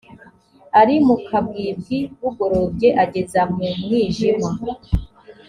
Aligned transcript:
ari 0.81 0.95
mu 1.05 1.15
kabwibwi 1.27 1.97
bugorobye 2.19 2.89
ageza 3.03 3.41
mu 3.55 3.67
mwijima 3.79 4.49